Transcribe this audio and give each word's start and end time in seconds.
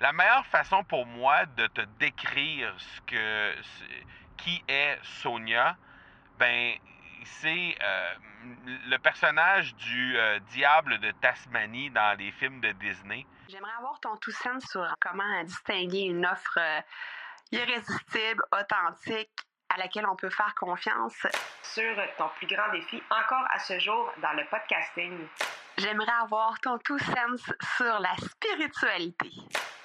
La 0.00 0.14
meilleure 0.14 0.46
façon 0.46 0.82
pour 0.82 1.04
moi 1.04 1.44
de 1.44 1.66
te 1.66 1.82
décrire 1.98 2.74
ce 2.78 3.00
que 3.02 3.54
qui 4.38 4.64
est 4.66 4.98
Sonia, 5.02 5.76
ben 6.38 6.74
c'est 7.24 7.76
euh, 7.82 8.14
le 8.64 8.96
personnage 8.96 9.74
du 9.74 10.16
euh, 10.16 10.38
diable 10.52 10.98
de 11.00 11.10
Tasmanie 11.20 11.90
dans 11.90 12.18
les 12.18 12.32
films 12.32 12.60
de 12.60 12.72
Disney. 12.72 13.26
J'aimerais 13.50 13.74
avoir 13.78 14.00
ton 14.00 14.16
tout 14.16 14.30
sens 14.30 14.64
sur 14.70 14.86
comment 15.00 15.44
distinguer 15.44 16.04
une 16.04 16.24
offre 16.24 16.58
euh, 16.58 16.80
irrésistible, 17.52 18.42
authentique, 18.58 19.30
à 19.68 19.76
laquelle 19.76 20.06
on 20.06 20.16
peut 20.16 20.30
faire 20.30 20.54
confiance. 20.54 21.26
Sur 21.62 21.94
ton 22.16 22.30
plus 22.38 22.46
grand 22.46 22.72
défi 22.72 23.02
encore 23.10 23.44
à 23.50 23.58
ce 23.58 23.78
jour 23.78 24.10
dans 24.22 24.32
le 24.32 24.46
podcasting. 24.46 25.28
J'aimerais 25.76 26.12
avoir 26.22 26.58
ton 26.60 26.78
tout 26.78 26.98
sens 26.98 27.52
sur 27.76 28.00
la 28.00 28.16
spiritualité. 28.16 29.30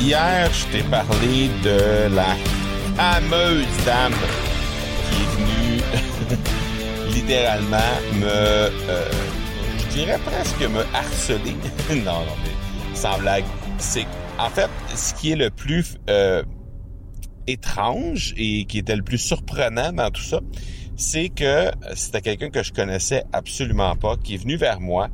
Hier, 0.00 0.48
je 0.52 0.66
t'ai 0.66 0.82
parlé 0.84 1.48
de 1.64 2.14
la 2.14 2.36
fameuse 2.96 3.66
dame 3.84 4.14
qui 5.10 5.22
est 5.22 5.26
venue 5.36 5.80
littéralement 7.14 7.76
me, 8.14 8.26
euh, 8.26 9.10
je 9.78 9.86
dirais 9.96 10.18
presque 10.24 10.60
me 10.60 10.84
harceler. 10.94 11.56
non, 12.04 12.20
non, 12.20 12.36
mais 12.44 12.96
sans 12.96 13.18
blague. 13.18 13.44
C'est 13.78 14.06
en 14.38 14.48
fait 14.50 14.70
ce 14.94 15.14
qui 15.14 15.32
est 15.32 15.36
le 15.36 15.50
plus 15.50 15.96
euh, 16.08 16.44
étrange 17.48 18.34
et 18.36 18.66
qui 18.66 18.78
était 18.78 18.96
le 18.96 19.02
plus 19.02 19.18
surprenant 19.18 19.92
dans 19.92 20.10
tout 20.10 20.22
ça, 20.22 20.40
c'est 20.96 21.28
que 21.28 21.70
c'était 21.94 22.20
quelqu'un 22.20 22.50
que 22.50 22.62
je 22.62 22.72
connaissais 22.72 23.24
absolument 23.32 23.96
pas, 23.96 24.16
qui 24.16 24.34
est 24.34 24.38
venu 24.38 24.56
vers 24.56 24.80
moi 24.80 25.08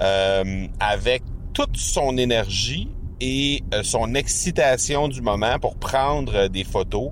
euh, 0.00 0.66
avec 0.80 1.22
toute 1.54 1.76
son 1.76 2.18
énergie 2.18 2.88
et 3.20 3.62
euh, 3.72 3.82
son 3.82 4.14
excitation 4.14 5.08
du 5.08 5.22
moment 5.22 5.58
pour 5.58 5.76
prendre 5.76 6.34
euh, 6.34 6.48
des 6.48 6.64
photos, 6.64 7.10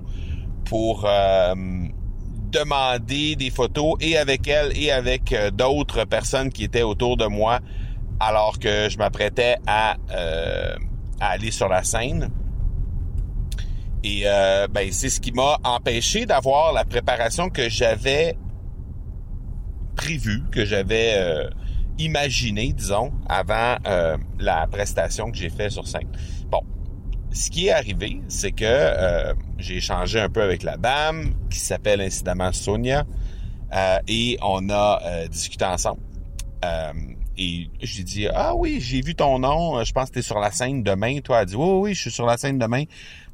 pour 0.65 1.05
euh, 1.05 1.55
demander 2.51 3.35
des 3.35 3.49
photos 3.49 3.95
et 4.01 4.17
avec 4.17 4.47
elle 4.47 4.77
et 4.77 4.91
avec 4.91 5.35
d'autres 5.53 6.05
personnes 6.05 6.51
qui 6.51 6.63
étaient 6.63 6.83
autour 6.83 7.17
de 7.17 7.25
moi 7.25 7.59
alors 8.19 8.59
que 8.59 8.87
je 8.89 8.97
m'apprêtais 8.97 9.57
à, 9.67 9.97
aller 11.19 11.51
sur 11.51 11.67
la 11.67 11.83
scène. 11.83 12.29
Et 14.05 14.23
ben, 14.71 14.89
c'est 14.91 15.09
ce 15.09 15.19
qui 15.19 15.33
m'a 15.33 15.57
empêché 15.65 16.25
d'avoir 16.25 16.71
la 16.71 16.85
préparation 16.85 17.49
que 17.49 17.67
j'avais 17.67 18.37
prévue, 19.97 20.43
que 20.49 20.63
j'avais 20.63 21.49
imaginé, 21.97 22.73
disons, 22.73 23.11
avant 23.27 23.77
euh, 23.87 24.17
la 24.39 24.67
prestation 24.67 25.31
que 25.31 25.37
j'ai 25.37 25.49
fait 25.49 25.69
sur 25.69 25.87
scène. 25.87 26.07
Bon, 26.49 26.61
ce 27.31 27.49
qui 27.49 27.67
est 27.67 27.71
arrivé, 27.71 28.21
c'est 28.27 28.51
que 28.51 28.65
euh, 28.65 29.33
j'ai 29.57 29.77
échangé 29.77 30.19
un 30.19 30.29
peu 30.29 30.41
avec 30.41 30.63
la 30.63 30.77
dame 30.77 31.33
qui 31.49 31.59
s'appelle 31.59 32.01
incidemment 32.01 32.51
Sonia 32.51 33.05
euh, 33.73 33.97
et 34.07 34.37
on 34.41 34.69
a 34.69 35.27
discuté 35.27 35.65
ensemble. 35.65 36.01
et 37.37 37.69
j'ai 37.81 38.03
dit 38.03 38.27
ah 38.33 38.55
oui 38.55 38.79
j'ai 38.79 39.01
vu 39.01 39.13
ton 39.13 39.39
nom 39.39 39.83
je 39.83 39.91
pense 39.91 40.07
que 40.09 40.13
tu 40.13 40.19
es 40.19 40.21
sur 40.21 40.39
la 40.39 40.51
scène 40.51 40.83
demain 40.83 41.19
toi 41.19 41.41
elle 41.41 41.47
dit 41.47 41.55
oui 41.55 41.69
oui 41.81 41.93
je 41.93 42.01
suis 42.01 42.11
sur 42.11 42.25
la 42.25 42.37
scène 42.37 42.57
demain 42.57 42.85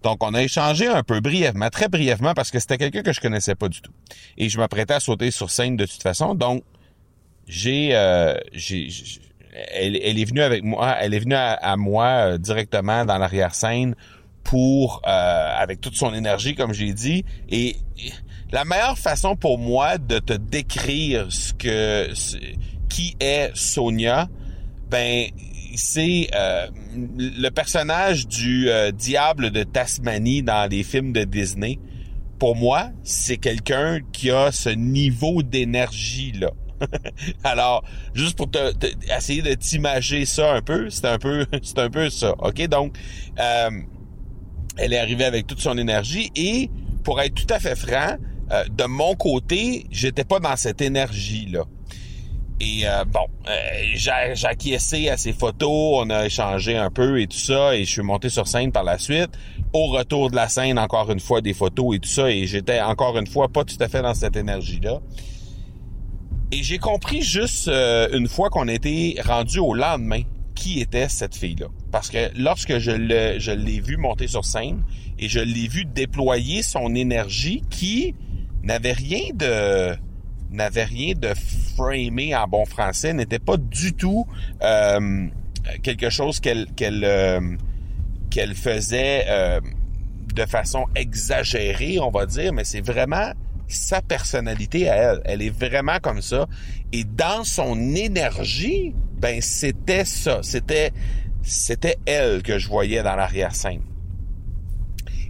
donc 0.03 0.24
on 0.24 0.34
a 0.34 0.41
échangé 0.41 0.88
un 0.88 1.03
peu 1.03 1.19
brièvement 1.19 1.69
très 1.69 1.88
brièvement 1.88 2.34
parce 2.34 2.50
que 2.50 2.59
c'était 2.59 2.78
quelqu'un 2.78 3.03
que 3.03 3.13
je 3.13 3.22
connaissais 3.22 3.56
pas 3.56 3.69
du 3.69 3.81
tout. 3.81 3.91
Et 4.38 4.50
je 4.50 4.57
m'apprêtais 4.57 4.96
à 4.96 5.00
sauter 5.00 5.31
sur 5.31 5.52
scène 5.52 5.78
de 5.78 5.86
toute 5.86 6.02
façon. 6.02 6.34
Donc 6.34 6.63
j'ai, 7.51 7.89
euh, 7.94 8.34
j'ai, 8.53 8.88
elle, 9.73 10.00
elle, 10.01 10.17
est 10.17 10.23
venue 10.23 10.41
avec 10.41 10.63
moi, 10.63 10.95
elle 11.01 11.13
est 11.13 11.19
venue 11.19 11.35
à, 11.35 11.75
moi 11.75 12.06
euh, 12.06 12.38
directement 12.38 13.03
dans 13.03 13.17
l'arrière-scène 13.17 13.94
pour, 14.45 15.01
euh, 15.06 15.56
avec 15.59 15.81
toute 15.81 15.95
son 15.95 16.13
énergie, 16.13 16.56
comme 16.56 16.73
j'ai 16.73 16.94
dit, 16.94 17.25
et 17.50 17.75
la 18.53 18.63
meilleure 18.63 18.97
façon 18.97 19.35
pour 19.35 19.57
moi 19.59 19.97
de 19.97 20.19
te 20.19 20.31
décrire 20.31 21.28
ce 21.29 21.53
que, 21.53 22.07
qui 22.88 23.17
est 23.19 23.51
Sonia, 23.53 24.29
ben, 24.89 25.28
c'est 25.75 26.29
euh, 26.33 26.68
le 27.18 27.50
personnage 27.50 28.28
du 28.28 28.69
diable 28.94 29.51
de 29.51 29.63
Tasmanie 29.63 30.41
dans 30.41 30.69
les 30.72 30.83
films 30.83 31.12
de 31.12 31.25
Disney. 31.25 31.79
Pour 32.39 32.56
moi, 32.56 32.91
c'est 33.03 33.38
quelqu'un 33.38 34.00
qui 34.13 34.31
a 34.31 34.53
ce 34.53 34.69
niveau 34.69 35.44
d'énergie 35.44 36.31
là. 36.31 36.51
Alors, 37.44 37.84
juste 38.14 38.38
pour 38.38 38.50
te, 38.50 38.74
essayer 39.16 39.42
de 39.42 39.53
t'imager 39.53 40.25
ça 40.25 40.53
un 40.53 40.62
peu, 40.62 40.90
c'est 40.90 41.06
un 41.06 41.19
peu, 41.19 41.46
c'est 41.64 41.80
un 41.80 41.90
peu 41.90 42.09
ça. 42.09 42.34
Ok, 42.40 42.68
donc, 42.68 42.97
euh, 43.40 43.69
elle 44.78 44.94
est 44.94 45.00
arrivée 45.00 45.25
avec 45.25 45.47
toute 45.47 45.59
son 45.59 45.78
énergie 45.78 46.31
et, 46.36 46.69
pour 47.03 47.19
être 47.22 47.34
tout 47.34 47.53
à 47.53 47.59
fait 47.59 47.75
franc, 47.75 48.16
euh, 48.52 48.64
de 48.69 48.84
mon 48.86 49.16
côté, 49.16 49.86
j'étais 49.92 50.24
pas 50.24 50.40
dans 50.40 50.56
cette 50.56 50.81
énergie 50.81 51.47
là. 51.50 51.64
Et 52.64 52.88
euh, 52.88 53.03
bon, 53.06 53.25
j'ai 53.96 54.12
acquiescé 54.46 55.09
à 55.09 55.18
ses 55.18 55.34
photos, 55.34 56.03
on 56.06 56.12
a 56.12 56.28
échangé 56.28 56.78
un 56.78 56.92
peu 56.92 57.19
et 57.19 57.25
tout 57.25 57.40
ça, 57.40 57.75
et 57.75 57.86
je 57.86 57.90
suis 57.90 58.03
monté 58.03 58.30
sur 58.30 58.48
scène 58.48 58.72
par 58.72 58.84
la 58.84 59.00
suite. 59.00 59.31
Au 59.74 59.88
retour 59.88 60.30
de 60.30 60.36
la 60.36 60.48
scène, 60.48 60.78
encore 60.78 61.09
une 61.12 61.19
fois, 61.19 61.42
des 61.42 61.56
photos 61.56 61.96
et 61.96 62.00
tout 62.00 62.09
ça, 62.09 62.30
et 62.30 62.46
j'étais 62.46 62.80
encore 62.80 63.18
une 63.18 63.25
fois 63.25 63.50
pas 63.50 63.63
tout 63.63 63.78
à 63.80 63.88
fait 63.88 64.03
dans 64.03 64.13
cette 64.13 64.36
énergie-là. 64.36 65.00
Et 66.53 66.63
j'ai 66.63 66.79
compris 66.79 67.22
juste 67.22 67.69
euh, 67.69 68.09
une 68.12 68.28
fois 68.28 68.50
qu'on 68.50 68.67
était 68.67 69.16
rendu 69.23 69.59
au 69.59 69.73
lendemain 69.73 70.23
qui 70.53 70.81
était 70.81 71.07
cette 71.07 71.34
fille-là. 71.34 71.67
Parce 71.91 72.09
que 72.09 72.29
lorsque 72.38 72.78
je 72.78 72.91
l'ai, 72.91 73.39
je 73.39 73.51
l'ai 73.51 73.79
vu 73.79 73.95
monter 73.95 74.28
sur 74.28 74.44
scène 74.44 74.84
et 75.17 75.29
je 75.29 75.39
l'ai 75.39 75.69
vu 75.69 75.85
déployer 75.85 76.62
son 76.62 76.94
énergie 76.94 77.63
qui 77.69 78.16
n'avait 78.63 78.91
rien 78.91 79.34
de 79.34 79.95
n'avait 80.51 80.84
rien 80.84 81.13
de 81.16 81.34
framé 81.78 82.35
en 82.35 82.45
bon 82.45 82.66
français, 82.66 83.13
n'était 83.13 83.39
pas 83.39 83.56
du 83.56 83.94
tout 83.94 84.28
euh, 84.62 85.28
quelque 85.81 86.09
chose 86.09 86.41
qu'elle 86.41 86.68
qu'elle 86.75 87.06
euh, 87.06 87.39
qu'elle 88.29 88.56
faisait 88.56 89.25
de 90.33 90.45
façon 90.45 90.85
exagérée, 90.95 92.00
on 92.00 92.12
va 92.12 92.25
dire, 92.25 92.53
mais 92.53 92.63
c'est 92.63 92.81
vraiment 92.81 93.31
sa 93.72 94.02
personnalité 94.02 94.90
à 94.90 94.96
elle. 94.96 95.22
Elle 95.26 95.42
est 95.42 95.50
vraiment 95.50 96.00
comme 96.02 96.22
ça. 96.22 96.48
Et 96.92 97.04
dans 97.04 97.44
son 97.44 97.96
énergie, 97.96 98.94
ben 99.18 99.42
c'était 99.42 100.06
ça. 100.06 100.40
C'était 100.44 100.92
c'était 101.44 101.98
elle 102.06 102.44
que 102.44 102.60
je 102.60 102.68
voyais 102.68 103.04
dans 103.04 103.16
l'arrière-scène. 103.16 103.81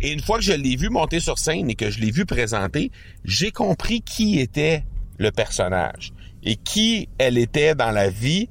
Et 0.01 0.12
une 0.12 0.19
fois 0.19 0.38
que 0.38 0.44
je 0.44 0.53
l'ai 0.53 0.75
vu 0.75 0.90
monter 0.90 1.19
sur 1.19 1.38
scène 1.38 1.69
et 1.69 1.75
que 1.75 1.91
je 1.91 2.00
l'ai 2.00 2.12
vu 2.12 2.25
présenter, 2.25 2.91
j'ai 3.24 3.51
compris 3.51 4.01
qui 4.01 4.40
était 4.40 4.84
le 5.18 5.31
personnage 5.31 6.12
et 6.44 6.56
qui 6.56 7.07
elle 7.19 7.38
était 7.38 7.75
dans 7.75 7.91
la 7.91 8.09
vie 8.09 8.50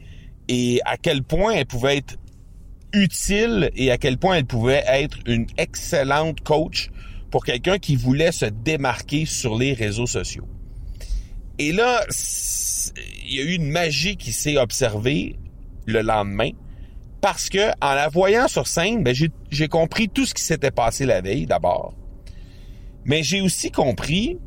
et 0.49 0.81
à 0.85 0.97
quel 0.97 1.23
point 1.23 1.53
elle 1.53 1.67
pouvait 1.67 1.99
être 1.99 2.17
utile 2.93 3.71
et 3.75 3.91
à 3.91 3.99
quel 3.99 4.17
point 4.17 4.37
elle 4.37 4.47
pouvait 4.47 4.85
être 4.87 5.19
une 5.27 5.47
excellente 5.59 6.41
coach 6.41 6.91
pour 7.31 7.45
quelqu'un 7.45 7.79
qui 7.79 7.97
voulait 7.97 8.33
se 8.33 8.47
démarquer 8.47 9.27
sur 9.27 9.57
les 9.57 9.73
réseaux 9.73 10.07
sociaux. 10.07 10.49
Et 11.59 11.73
là, 11.73 12.05
il 13.27 13.35
y 13.35 13.41
a 13.41 13.43
eu 13.43 13.55
une 13.55 13.71
magie 13.71 14.17
qui 14.17 14.33
s'est 14.33 14.57
observée 14.57 15.37
le 15.87 16.01
lendemain 16.01 16.51
parce 17.21 17.51
que 17.51 17.71
en 17.83 17.95
la 17.95 18.09
voyant 18.09 18.49
sur 18.49 18.67
scène, 18.67 19.03
ben, 19.05 19.15
j'ai 19.51 19.69
compris 19.69 20.09
tout 20.09 20.25
ce 20.25 20.35
qui 20.35 20.43
s'était 20.43 20.71
passé 20.71 21.05
la 21.05 21.21
veille 21.21 21.47
d'abord. 21.47 21.95
Mais 23.05 23.23
j'ai 23.23 23.41
aussi 23.41 23.71
compris 23.71 24.39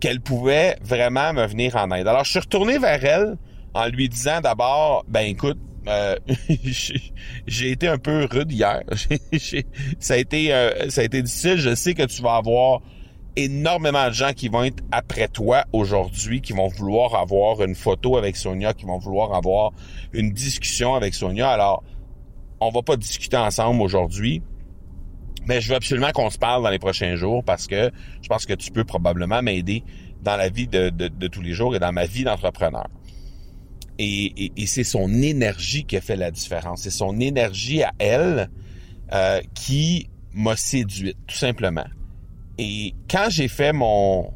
qu'elle 0.00 0.20
pouvait 0.20 0.76
vraiment 0.82 1.32
me 1.32 1.46
venir 1.46 1.76
en 1.76 1.90
aide. 1.90 2.08
Alors 2.08 2.24
je 2.24 2.30
suis 2.30 2.40
retourné 2.40 2.78
vers 2.78 3.04
elle 3.04 3.36
en 3.74 3.86
lui 3.88 4.08
disant 4.08 4.40
d'abord, 4.40 5.04
ben 5.08 5.26
écoute, 5.26 5.58
euh, 5.88 6.16
j'ai 7.46 7.70
été 7.70 7.88
un 7.88 7.98
peu 7.98 8.26
rude 8.30 8.52
hier. 8.52 8.82
ça 9.98 10.14
a 10.14 10.16
été 10.16 10.52
euh, 10.54 10.88
ça 10.90 11.00
a 11.00 11.04
été 11.04 11.22
difficile. 11.22 11.56
Je 11.56 11.74
sais 11.74 11.94
que 11.94 12.04
tu 12.04 12.22
vas 12.22 12.36
avoir 12.36 12.80
énormément 13.36 14.08
de 14.08 14.12
gens 14.12 14.32
qui 14.32 14.48
vont 14.48 14.64
être 14.64 14.82
après 14.92 15.28
toi 15.28 15.64
aujourd'hui, 15.72 16.40
qui 16.40 16.52
vont 16.52 16.68
vouloir 16.68 17.14
avoir 17.14 17.62
une 17.62 17.74
photo 17.74 18.16
avec 18.16 18.36
Sonia, 18.36 18.74
qui 18.74 18.84
vont 18.84 18.98
vouloir 18.98 19.34
avoir 19.34 19.72
une 20.12 20.32
discussion 20.32 20.94
avec 20.94 21.14
Sonia. 21.14 21.50
Alors, 21.50 21.82
on 22.60 22.70
va 22.70 22.82
pas 22.82 22.96
discuter 22.96 23.36
ensemble 23.36 23.80
aujourd'hui, 23.82 24.42
mais 25.46 25.60
je 25.60 25.70
veux 25.70 25.76
absolument 25.76 26.12
qu'on 26.12 26.30
se 26.30 26.38
parle 26.38 26.62
dans 26.62 26.70
les 26.70 26.78
prochains 26.78 27.16
jours 27.16 27.42
parce 27.42 27.66
que 27.66 27.90
je 28.20 28.28
pense 28.28 28.46
que 28.46 28.54
tu 28.54 28.70
peux 28.70 28.84
probablement 28.84 29.42
m'aider 29.42 29.82
dans 30.22 30.36
la 30.36 30.48
vie 30.48 30.68
de, 30.68 30.90
tous 31.28 31.42
les 31.42 31.52
jours 31.52 31.74
et 31.74 31.78
dans 31.78 31.92
ma 31.92 32.06
vie 32.06 32.24
d'entrepreneur. 32.24 32.86
Et, 33.98 34.52
c'est 34.66 34.84
son 34.84 35.12
énergie 35.22 35.84
qui 35.84 35.96
a 35.96 36.00
fait 36.00 36.16
la 36.16 36.30
différence. 36.30 36.82
C'est 36.82 36.90
son 36.90 37.20
énergie 37.20 37.82
à 37.82 37.92
elle 37.98 38.50
euh, 39.12 39.40
qui 39.54 40.08
m'a 40.32 40.56
séduite, 40.56 41.16
tout 41.26 41.36
simplement. 41.36 41.86
Et 42.58 42.94
quand 43.10 43.28
j'ai 43.28 43.48
fait 43.48 43.72
mon 43.72 44.32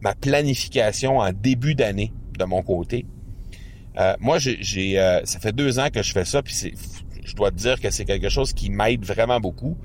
ma 0.00 0.14
planification 0.14 1.18
en 1.18 1.32
début 1.32 1.74
d'année 1.74 2.12
de 2.38 2.44
mon 2.44 2.62
côté, 2.62 3.06
euh, 3.98 4.14
moi 4.20 4.38
j'ai 4.38 4.98
euh, 4.98 5.24
ça 5.24 5.38
fait 5.38 5.52
deux 5.52 5.78
ans 5.78 5.88
que 5.90 6.02
je 6.02 6.12
fais 6.12 6.24
ça, 6.24 6.42
puis 6.42 6.52
c'est 6.52 6.74
je 7.24 7.34
dois 7.34 7.50
te 7.50 7.56
dire 7.56 7.80
que 7.80 7.90
c'est 7.90 8.04
quelque 8.04 8.28
chose 8.28 8.52
qui 8.52 8.70
m'aide 8.70 9.04
vraiment 9.04 9.40
beaucoup. 9.40 9.76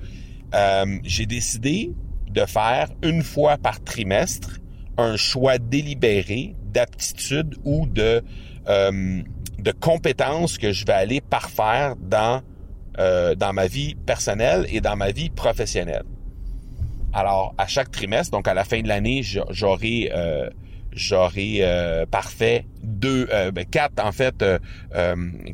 Euh, 0.54 0.98
j'ai 1.04 1.26
décidé 1.26 1.92
de 2.30 2.44
faire 2.44 2.88
une 3.02 3.22
fois 3.22 3.56
par 3.56 3.82
trimestre 3.82 4.60
un 4.98 5.16
choix 5.16 5.58
délibéré 5.58 6.54
d'aptitude 6.72 7.56
ou 7.64 7.86
de 7.86 8.22
de 8.66 9.72
compétences 9.72 10.58
que 10.58 10.72
je 10.72 10.86
vais 10.86 10.92
aller 10.92 11.20
parfaire 11.20 11.96
dans 11.96 12.42
dans 12.96 13.52
ma 13.52 13.66
vie 13.66 13.94
personnelle 13.94 14.66
et 14.70 14.80
dans 14.80 14.96
ma 14.96 15.10
vie 15.10 15.30
professionnelle. 15.30 16.04
Alors, 17.12 17.54
à 17.58 17.66
chaque 17.66 17.90
trimestre, 17.90 18.30
donc 18.30 18.46
à 18.46 18.54
la 18.54 18.64
fin 18.64 18.82
de 18.82 18.88
l'année, 18.88 19.22
j'aurai 19.22 20.10
euh, 20.14 20.48
j'aurai 20.92 21.58
euh, 21.60 22.06
parfait 22.06 22.66
deux, 22.82 23.28
euh, 23.32 23.50
ben, 23.50 23.64
quatre 23.64 24.04
en 24.04 24.12
fait, 24.12 24.44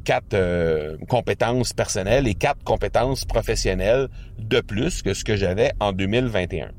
quatre 0.05 0.97
compétences 1.07 1.73
personnelles 1.73 2.29
et 2.29 2.35
quatre 2.35 2.63
compétences 2.63 3.25
professionnelles 3.25 4.09
de 4.39 4.61
plus 4.61 5.03
que 5.03 5.15
ce 5.15 5.25
que 5.25 5.37
j'avais 5.37 5.73
en 5.81 5.93
2021. 5.93 6.71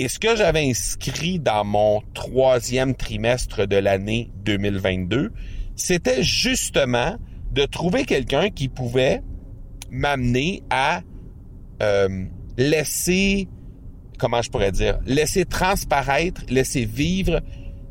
Et 0.00 0.06
ce 0.06 0.20
que 0.20 0.36
j'avais 0.36 0.70
inscrit 0.70 1.40
dans 1.40 1.64
mon 1.64 2.02
troisième 2.14 2.94
trimestre 2.94 3.66
de 3.66 3.76
l'année 3.76 4.30
2022, 4.44 5.32
c'était 5.74 6.22
justement 6.22 7.16
de 7.50 7.64
trouver 7.64 8.04
quelqu'un 8.04 8.50
qui 8.50 8.68
pouvait 8.68 9.22
m'amener 9.90 10.62
à 10.70 11.02
laisser 12.56 13.48
comment 14.18 14.42
je 14.42 14.50
pourrais 14.50 14.72
dire, 14.72 14.98
laisser 15.06 15.44
transparaître, 15.44 16.42
laisser 16.48 16.84
vivre 16.84 17.40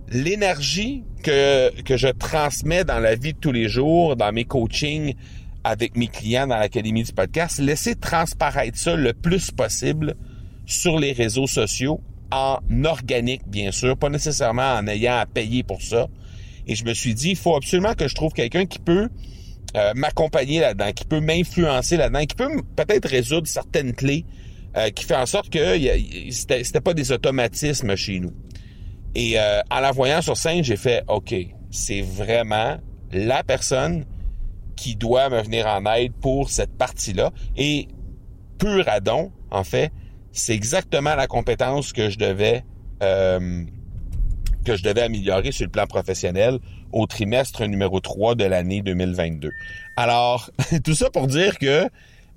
l'énergie 0.09 1.03
que, 1.23 1.81
que 1.81 1.97
je 1.97 2.07
transmets 2.07 2.83
dans 2.83 2.99
la 2.99 3.15
vie 3.15 3.33
de 3.33 3.39
tous 3.39 3.51
les 3.51 3.67
jours, 3.67 4.15
dans 4.15 4.31
mes 4.31 4.45
coachings 4.45 5.13
avec 5.63 5.97
mes 5.97 6.07
clients 6.07 6.47
dans 6.47 6.57
l'Académie 6.57 7.03
du 7.03 7.11
podcast, 7.11 7.59
laisser 7.59 7.95
transparaître 7.95 8.77
ça 8.77 8.95
le 8.95 9.13
plus 9.13 9.51
possible 9.51 10.15
sur 10.67 10.99
les 10.99 11.13
réseaux 11.13 11.47
sociaux 11.47 12.01
en 12.31 12.59
organique, 12.83 13.47
bien 13.47 13.71
sûr, 13.71 13.97
pas 13.97 14.09
nécessairement 14.09 14.73
en 14.73 14.85
ayant 14.85 15.17
à 15.17 15.25
payer 15.25 15.63
pour 15.63 15.81
ça. 15.81 16.07
Et 16.67 16.75
je 16.75 16.83
me 16.83 16.93
suis 16.93 17.15
dit, 17.15 17.31
il 17.31 17.35
faut 17.37 17.55
absolument 17.55 17.93
que 17.95 18.07
je 18.07 18.13
trouve 18.13 18.33
quelqu'un 18.33 18.65
qui 18.65 18.77
peut 18.77 19.07
euh, 19.75 19.93
m'accompagner 19.95 20.59
là-dedans, 20.59 20.91
qui 20.91 21.05
peut 21.05 21.21
m'influencer 21.21 21.95
là-dedans, 21.95 22.25
qui 22.25 22.35
peut 22.35 22.61
peut-être 22.75 23.07
résoudre 23.07 23.47
certaines 23.47 23.93
clés 23.93 24.25
euh, 24.75 24.89
qui 24.89 25.05
fait 25.05 25.15
en 25.15 25.25
sorte 25.25 25.49
que 25.49 25.77
c'était, 26.29 26.81
pas 26.81 26.93
des 26.93 27.11
automatismes 27.11 27.95
chez 27.95 28.19
nous. 28.19 28.33
Et 29.15 29.39
euh, 29.39 29.61
en 29.71 29.79
la 29.79 29.91
voyant 29.91 30.21
sur 30.21 30.35
scène, 30.35 30.63
j'ai 30.63 30.75
fait 30.75 31.03
OK, 31.07 31.33
c'est 31.71 32.01
vraiment 32.01 32.77
la 33.11 33.43
personne 33.43 34.05
qui 34.75 34.95
doit 34.95 35.29
me 35.29 35.41
venir 35.41 35.65
en 35.65 35.85
aide 35.95 36.11
pour 36.21 36.49
cette 36.49 36.77
partie-là. 36.77 37.31
Et 37.55 37.87
pur 38.59 38.87
adon, 38.87 39.31
en 39.49 39.63
fait, 39.63 39.91
c'est 40.37 40.53
exactement 40.53 41.15
la 41.15 41.27
compétence 41.27 41.93
que 41.93 42.09
je 42.09 42.17
devais 42.17 42.63
euh, 43.03 43.63
que 44.65 44.75
je 44.75 44.83
devais 44.83 45.01
améliorer 45.01 45.51
sur 45.51 45.65
le 45.65 45.71
plan 45.71 45.87
professionnel 45.87 46.59
au 46.91 47.05
trimestre 47.07 47.65
numéro 47.65 47.99
3 47.99 48.35
de 48.35 48.43
l'année 48.43 48.81
2022. 48.81 49.51
Alors, 49.95 50.49
tout 50.83 50.93
ça 50.93 51.09
pour 51.09 51.27
dire 51.27 51.57
que 51.57 51.87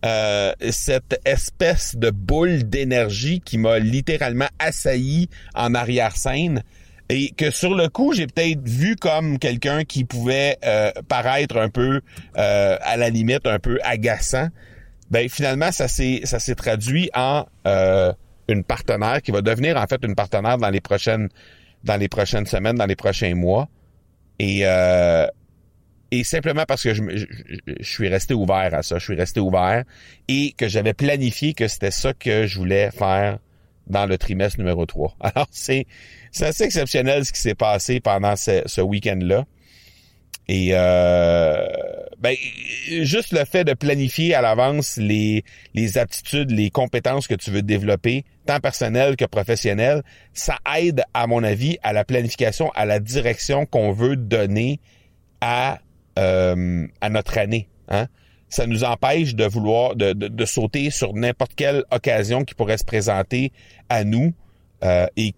euh, 0.05 0.53
cette 0.71 1.21
espèce 1.25 1.97
de 1.97 2.11
boule 2.11 2.69
d'énergie 2.69 3.41
qui 3.41 3.59
m'a 3.59 3.79
littéralement 3.79 4.49
assailli 4.59 5.29
en 5.55 5.75
arrière-scène 5.75 6.63
et 7.09 7.31
que 7.31 7.51
sur 7.51 7.75
le 7.75 7.89
coup, 7.89 8.13
j'ai 8.15 8.29
peut-être 8.29 8.67
vu 8.67 8.95
comme 8.95 9.39
quelqu'un 9.39 9.85
qui 9.85 10.05
pouvait 10.05 10.57
euh, 10.65 10.93
paraître 11.09 11.57
un 11.57 11.69
peu, 11.69 12.01
à 12.35 12.97
la 12.97 13.11
limite, 13.11 13.47
un 13.47 13.59
peu 13.59 13.81
agaçant. 13.83 14.49
Ben 15.11 15.29
finalement, 15.29 15.73
ça 15.73 15.89
s'est 15.89 16.21
ça 16.25 16.39
s'est 16.39 16.55
traduit 16.55 17.11
en 17.15 17.47
une 18.49 18.65
partenaire 18.65 19.23
qui 19.23 19.31
va 19.31 19.43
devenir 19.43 19.77
en 19.77 19.87
fait 19.87 20.03
une 20.05 20.15
partenaire 20.15 20.59
dans 20.59 20.71
les 20.71 20.81
prochaines 20.81 21.29
dans 21.85 21.97
les 21.97 22.09
prochaines 22.09 22.47
semaines, 22.47 22.77
dans 22.77 22.87
les 22.87 22.97
prochains 22.97 23.35
mois. 23.35 23.69
Et 24.39 24.65
et 26.13 26.25
simplement 26.25 26.65
parce 26.67 26.83
que 26.83 26.93
je, 26.93 27.03
suis 27.83 28.09
resté 28.09 28.35
ouvert 28.35 28.75
à 28.75 28.83
ça, 28.83 28.99
je 28.99 29.05
suis 29.05 29.15
resté 29.15 29.39
ouvert 29.39 29.85
et 30.27 30.53
que 30.57 30.67
j'avais 30.67 30.93
planifié 30.93 31.55
que 31.55 31.69
c'était 31.69 31.93
ça 31.93 32.13
que 32.13 32.47
je 32.47 32.59
voulais 32.59 32.91
faire 32.91 33.39
dans 33.87 34.07
le 34.07 34.19
trimestre 34.19 34.59
numéro 34.59 34.87
3. 34.87 35.17
Alors, 35.21 35.47
c'est, 35.51 35.87
c'est 36.33 36.47
assez 36.47 36.65
exceptionnel 36.65 37.25
ce 37.25 37.33
qui 37.33 37.41
s'est 37.41 37.55
passé 37.55 38.01
pendant 38.01 38.35
ce, 38.37 38.81
week-end-là. 38.81 39.45
Et 40.53 40.71
euh, 40.73 41.65
ben, 42.19 42.35
juste 43.03 43.31
le 43.31 43.45
fait 43.45 43.63
de 43.63 43.73
planifier 43.73 44.35
à 44.35 44.43
l'avance 44.43 44.97
les, 44.97 45.45
les 45.75 45.97
aptitudes, 45.97 46.51
les 46.51 46.71
compétences 46.71 47.29
que 47.29 47.37
tu 47.37 47.53
veux 47.53 47.63
développer, 47.63 48.25
tant 48.47 48.59
personnelles 48.59 49.15
que 49.15 49.27
professionnelles, 49.27 50.03
ça 50.35 50.57
aide, 50.77 51.05
à 51.15 51.29
mon 51.29 51.45
avis, 51.45 51.79
à 51.85 51.93
la 51.93 52.05
planification, 52.05 52.73
à 52.75 52.85
la 52.85 52.99
direction 52.99 53.65
qu'on 53.65 53.93
veut 53.93 54.17
donner 54.17 54.81
à 55.41 55.79
euh, 56.19 56.89
à 57.01 57.11
notre 57.11 57.39
année. 57.39 57.69
Hein? 57.87 58.09
Ça 58.49 58.67
nous 58.67 58.83
empêche 58.83 59.37
de 59.37 59.45
vouloir 59.45 59.95
de, 59.95 60.13
de, 60.13 60.45
sauter 60.47 60.91
sur 60.91 61.15
n'importe 61.15 61.53
quelle 61.55 61.85
occasion 61.93 62.45
qui 62.45 62.57
pourrait 62.57 62.79
se 62.79 62.85
présenter 62.85 63.53
à 63.89 64.03
nous 64.03 64.35
euh, 64.83 65.07
et 65.17 65.33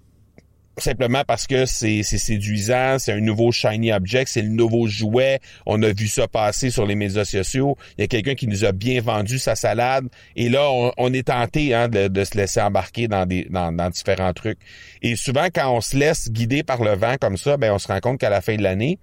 simplement 0.78 1.22
parce 1.26 1.46
que 1.46 1.66
c'est 1.66 2.02
séduisant, 2.02 2.98
c'est 2.98 3.12
un 3.12 3.20
nouveau 3.20 3.52
shiny 3.52 3.92
object, 3.92 4.30
c'est 4.30 4.42
le 4.42 4.48
nouveau 4.48 4.86
jouet. 4.86 5.40
On 5.66 5.82
a 5.82 5.92
vu 5.92 6.08
ça 6.08 6.28
passer 6.28 6.70
sur 6.70 6.86
les 6.86 6.94
médias 6.94 7.24
sociaux. 7.24 7.76
Il 7.98 8.02
y 8.02 8.04
a 8.04 8.06
quelqu'un 8.06 8.34
qui 8.34 8.46
nous 8.46 8.64
a 8.64 8.72
bien 8.72 9.00
vendu 9.00 9.38
sa 9.38 9.54
salade 9.54 10.08
et 10.36 10.48
là 10.48 10.68
on, 10.96 11.12
est 11.12 11.28
tenté 11.28 11.74
hein, 11.74 11.88
de, 11.88 12.24
se 12.24 12.36
laisser 12.36 12.60
embarquer 12.60 13.08
dans, 13.08 13.26
différents 13.26 14.32
trucs. 14.32 14.58
Et 15.02 15.16
souvent 15.16 15.48
quand 15.52 15.74
on 15.74 15.80
se 15.80 15.96
laisse 15.96 16.30
guider 16.30 16.62
par 16.62 16.82
le 16.82 16.94
vent 16.94 17.16
comme 17.20 17.36
ça, 17.36 17.56
ben 17.56 17.72
on 17.72 17.78
se 17.78 17.88
rend 17.88 18.00
compte 18.00 18.18
qu'à 18.18 18.30
la 18.30 18.40
fin 18.40 18.56
de 18.56 18.62
l'année, 18.62 18.98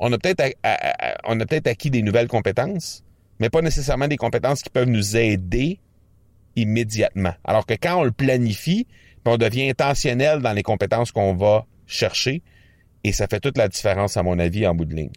on 0.00 0.12
a 0.12 0.18
peut-être 0.18 0.56
on 1.24 1.38
a 1.38 1.46
peut-être 1.46 1.68
acquis 1.68 1.90
des 1.90 2.02
nouvelles 2.02 2.28
compétences, 2.28 3.04
mais 3.38 3.50
pas 3.50 3.62
nécessairement 3.62 4.08
des 4.08 4.16
compétences 4.16 4.62
qui 4.62 4.70
peuvent 4.70 4.88
nous 4.88 5.16
aider 5.16 5.78
immédiatement. 6.56 7.34
Alors 7.44 7.66
que 7.66 7.74
quand 7.74 8.00
on 8.00 8.04
le 8.04 8.12
planifie, 8.12 8.86
on 9.24 9.36
devient 9.36 9.70
intentionnel 9.70 10.40
dans 10.40 10.52
les 10.52 10.62
compétences 10.62 11.12
qu'on 11.12 11.34
va 11.34 11.66
chercher, 11.86 12.42
et 13.04 13.12
ça 13.12 13.26
fait 13.26 13.40
toute 13.40 13.58
la 13.58 13.68
différence, 13.68 14.16
à 14.16 14.22
mon 14.22 14.38
avis, 14.38 14.66
en 14.66 14.74
bout 14.74 14.84
de 14.84 14.94
ligne. 14.94 15.12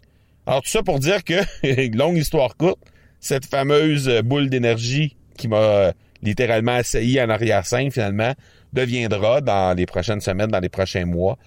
Alors, 0.46 0.62
tout 0.62 0.70
ça 0.70 0.82
pour 0.82 0.98
dire 0.98 1.24
que, 1.24 1.96
longue 1.96 2.16
histoire 2.16 2.56
courte, 2.56 2.80
cette 3.20 3.46
fameuse 3.46 4.08
boule 4.24 4.48
d'énergie 4.48 5.16
qui 5.36 5.48
m'a 5.48 5.92
littéralement 6.22 6.72
assailli 6.72 7.20
en 7.20 7.28
arrière-scène, 7.28 7.90
finalement, 7.90 8.34
deviendra 8.72 9.40
dans 9.40 9.76
les 9.76 9.86
prochaines 9.86 10.20
semaines, 10.20 10.50
dans 10.50 10.60
les 10.60 10.68
prochains 10.68 11.04
mois, 11.04 11.38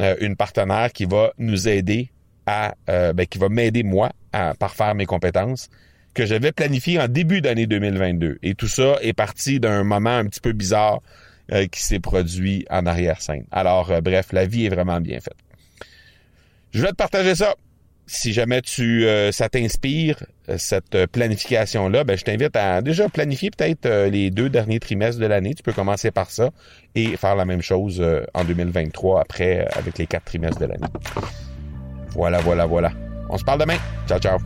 euh, 0.00 0.16
une 0.20 0.36
partenaire 0.36 0.92
qui 0.92 1.04
va 1.04 1.32
nous 1.38 1.68
aider 1.68 2.10
à, 2.46 2.74
euh, 2.88 3.12
ben, 3.12 3.26
qui 3.26 3.38
va 3.38 3.48
m'aider 3.48 3.82
moi 3.82 4.10
à 4.32 4.54
parfaire 4.54 4.94
mes 4.94 5.06
compétences 5.06 5.68
que 6.14 6.26
j'avais 6.26 6.52
planifié 6.52 7.00
en 7.00 7.08
début 7.08 7.40
d'année 7.40 7.66
2022. 7.66 8.38
Et 8.42 8.54
tout 8.54 8.68
ça 8.68 8.96
est 9.02 9.12
parti 9.12 9.60
d'un 9.60 9.82
moment 9.84 10.16
un 10.16 10.26
petit 10.26 10.40
peu 10.40 10.52
bizarre 10.52 11.00
euh, 11.52 11.66
qui 11.66 11.82
s'est 11.82 12.00
produit 12.00 12.64
en 12.70 12.86
arrière-scène. 12.86 13.44
Alors, 13.50 13.90
euh, 13.90 14.00
bref, 14.00 14.32
la 14.32 14.46
vie 14.46 14.66
est 14.66 14.70
vraiment 14.70 15.00
bien 15.00 15.20
faite. 15.20 15.36
Je 16.72 16.82
vais 16.82 16.88
te 16.88 16.96
partager 16.96 17.34
ça. 17.34 17.54
Si 18.06 18.34
jamais 18.34 18.60
tu 18.60 19.06
ça 19.32 19.48
t'inspire 19.48 20.26
cette 20.58 21.06
planification 21.06 21.88
là, 21.88 22.04
ben 22.04 22.18
je 22.18 22.24
t'invite 22.24 22.54
à 22.54 22.82
déjà 22.82 23.08
planifier 23.08 23.50
peut-être 23.50 23.88
les 24.10 24.30
deux 24.30 24.50
derniers 24.50 24.78
trimestres 24.78 25.18
de 25.18 25.24
l'année. 25.24 25.54
Tu 25.54 25.62
peux 25.62 25.72
commencer 25.72 26.10
par 26.10 26.30
ça 26.30 26.50
et 26.94 27.16
faire 27.16 27.34
la 27.34 27.46
même 27.46 27.62
chose 27.62 28.04
en 28.34 28.44
2023 28.44 29.22
après 29.22 29.66
avec 29.72 29.96
les 29.96 30.06
quatre 30.06 30.24
trimestres 30.24 30.60
de 30.60 30.66
l'année. 30.66 30.86
Voilà, 32.10 32.40
voilà, 32.40 32.66
voilà. 32.66 32.92
On 33.30 33.38
se 33.38 33.44
parle 33.44 33.60
demain. 33.60 33.78
Ciao, 34.06 34.18
ciao. 34.18 34.38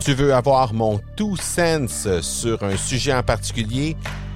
Tu 0.00 0.14
veux 0.14 0.34
avoir 0.34 0.74
mon 0.74 0.98
tout 1.16 1.36
sens 1.36 2.08
sur 2.20 2.62
un 2.62 2.76
sujet 2.76 3.12
en 3.12 3.22
particulier? 3.22 3.96